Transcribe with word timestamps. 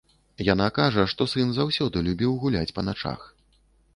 Яна 0.45 0.67
кажа, 0.77 1.03
што 1.11 1.27
сын 1.33 1.51
заўсёды 1.57 2.03
любіў 2.09 2.31
гуляць 2.45 2.75
па 2.79 2.87
начах. 2.89 3.19